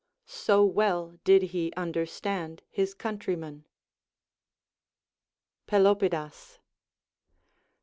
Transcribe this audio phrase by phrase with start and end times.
[0.25, 3.65] So well did he understand his countrymen.
[5.67, 6.57] Pelopidas.